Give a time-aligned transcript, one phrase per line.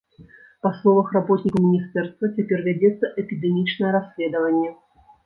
[0.65, 4.69] Па словах работнікаў міністэрства, цяпер вядзецца эпідэмічнае расследаванне.